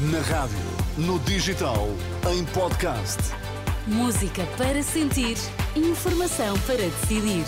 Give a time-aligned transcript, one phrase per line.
[0.00, 0.56] Na rádio,
[0.96, 1.86] no digital,
[2.32, 3.18] em podcast.
[3.86, 5.36] Música para sentir,
[5.76, 7.44] informação para decidir.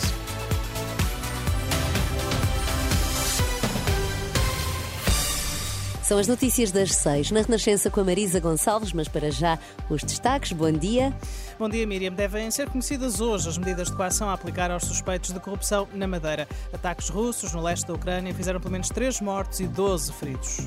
[6.03, 9.59] São as notícias das seis, na Renascença com a Marisa Gonçalves, mas para já
[9.89, 10.53] os destaques.
[10.53, 11.11] Bom dia.
[11.59, 12.13] Bom dia, Miriam.
[12.13, 16.07] Devem ser conhecidas hoje as medidas de coação a aplicar aos suspeitos de corrupção na
[16.07, 16.47] Madeira.
[16.71, 20.59] Ataques russos no leste da Ucrânia fizeram pelo menos três mortos e 12 feridos.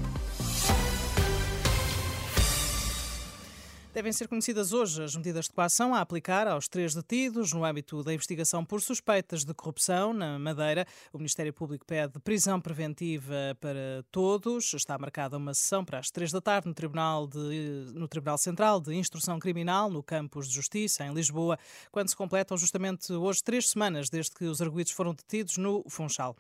[3.96, 8.04] Devem ser conhecidas hoje as medidas de coação a aplicar aos três detidos no âmbito
[8.04, 10.86] da investigação por suspeitas de corrupção na Madeira.
[11.14, 14.74] O Ministério Público pede prisão preventiva para todos.
[14.74, 18.82] Está marcada uma sessão para as três da tarde no Tribunal, de, no Tribunal Central
[18.82, 21.58] de Instrução Criminal, no Campus de Justiça, em Lisboa,
[21.90, 26.36] quando se completam justamente hoje três semanas desde que os arguídos foram detidos no Funchal.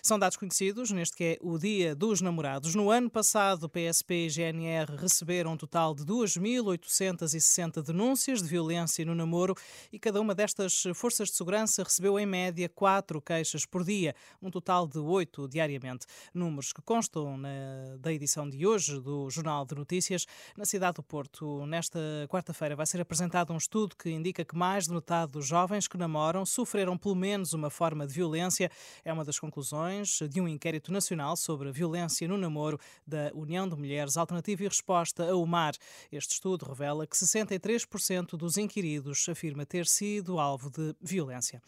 [0.00, 2.76] São dados conhecidos neste que é o Dia dos Namorados.
[2.76, 8.48] No ano passado, o PSP e GNR receberam um total de 2.800 460 denúncias de
[8.48, 9.54] violência no namoro
[9.90, 14.50] e cada uma destas forças de segurança recebeu em média quatro queixas por dia, um
[14.50, 16.04] total de oito diariamente.
[16.34, 20.26] Números que constam na, da edição de hoje do Jornal de Notícias.
[20.56, 21.98] Na cidade do Porto, nesta
[22.28, 25.96] quarta-feira, vai ser apresentado um estudo que indica que mais de metade dos jovens que
[25.96, 28.70] namoram sofreram pelo menos uma forma de violência.
[29.02, 33.66] É uma das conclusões de um inquérito nacional sobre a violência no namoro da União
[33.66, 35.74] de Mulheres Alternativa e Resposta a UMAR.
[36.10, 41.62] Este estudo revela revela que 63% dos inquiridos afirma ter sido alvo de violência.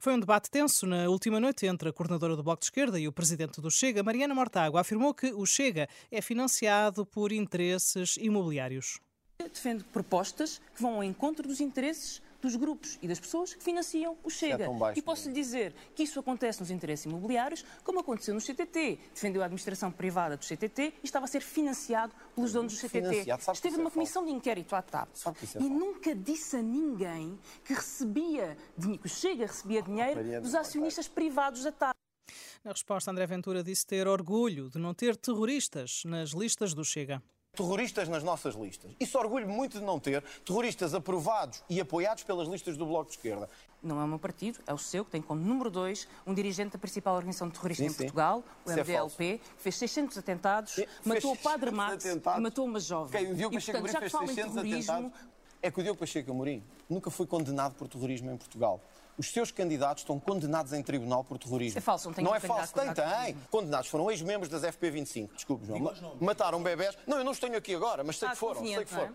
[0.00, 3.06] Foi um debate tenso na última noite entre a coordenadora do Bloco de Esquerda e
[3.06, 8.98] o presidente do Chega, Mariana Mortágua, afirmou que o Chega é financiado por interesses imobiliários.
[9.38, 14.16] Defende propostas que vão ao encontro dos interesses dos grupos e das pessoas que financiam
[14.22, 14.64] o Chega.
[14.64, 18.40] É baixo, e posso lhe dizer que isso acontece nos interesses imobiliários, como aconteceu no
[18.40, 18.98] CTT.
[19.14, 23.26] Defendeu a administração privada do CTT e estava a ser financiado pelos donos do CTT.
[23.52, 27.72] Esteve numa é comissão de inquérito à TAP é e nunca disse a ninguém que
[27.72, 31.94] recebia, que o Chega recebia dinheiro dos acionistas privados da TAP.
[32.62, 37.22] Na resposta, André Ventura disse ter orgulho de não ter terroristas nas listas do Chega
[37.54, 38.90] terroristas nas nossas listas.
[38.98, 43.16] Isso orgulho muito de não ter terroristas aprovados e apoiados pelas listas do Bloco de
[43.16, 43.48] Esquerda.
[43.82, 46.72] Não é o meu partido, é o seu, que tem como número dois um dirigente
[46.72, 50.86] da principal organização terrorista sim, em Portugal, o MDLP, é que fez 600 atentados, sim,
[51.04, 53.20] matou o Padre Max e matou uma jovem.
[53.20, 55.12] Okay, o Diogo Pacheco Amorim fez 600 atentados.
[55.64, 58.82] É que o Diogo Pacheco Amorim nunca foi condenado por terrorismo em Portugal
[59.16, 61.68] os seus candidatos estão condenados em tribunal por terrorismo.
[61.68, 63.36] Isso é falso, não tem Não é falso, tem, tem.
[63.50, 65.30] Condenados foram ex-membros das FP25.
[65.34, 66.16] Desculpe, João.
[66.20, 66.98] Mataram bebés.
[67.06, 68.66] Não, eu não os tenho aqui agora, mas sei ah, que foram.
[68.66, 69.14] Sei que foram.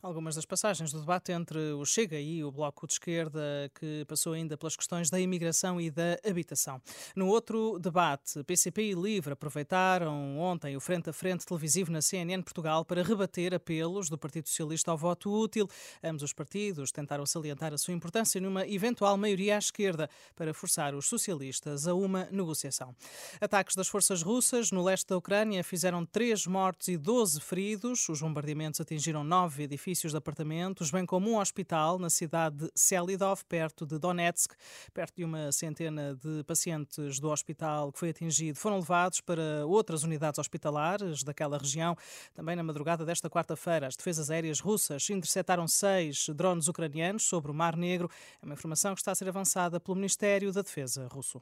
[0.00, 3.40] Algumas das passagens do debate entre o Chega e o Bloco de Esquerda,
[3.74, 6.80] que passou ainda pelas questões da imigração e da habitação.
[7.16, 12.40] No outro debate, PCP e Livre aproveitaram ontem o frente a frente televisivo na CNN
[12.44, 15.68] Portugal para rebater apelos do Partido Socialista ao voto útil.
[16.00, 20.94] Ambos os partidos tentaram salientar a sua importância numa eventual maioria à esquerda para forçar
[20.94, 22.94] os socialistas a uma negociação.
[23.40, 28.08] Ataques das forças russas no leste da Ucrânia fizeram três mortos e 12 feridos.
[28.08, 32.70] Os bombardeamentos atingiram nove edifícios edifícios de apartamentos, bem como um hospital na cidade de
[32.74, 34.52] Selidov, perto de Donetsk.
[34.92, 40.02] Perto de uma centena de pacientes do hospital que foi atingido foram levados para outras
[40.02, 41.96] unidades hospitalares daquela região.
[42.34, 47.54] Também na madrugada desta quarta-feira, as defesas aéreas russas interceptaram seis drones ucranianos sobre o
[47.54, 48.10] Mar Negro.
[48.42, 51.40] É uma informação que está a ser avançada pelo Ministério da Defesa russo.